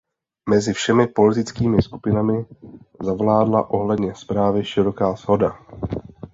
[0.49, 2.45] Mezi všemi politickými skupinami
[3.03, 5.59] zavládla ohledně zprávy široká shoda.